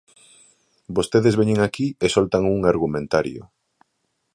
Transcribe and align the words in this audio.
Vostedes 0.97 1.37
veñen 1.39 1.59
aquí 1.61 1.87
e 2.05 2.07
soltan 2.15 2.43
un 2.55 2.59
argumentario. 2.73 3.41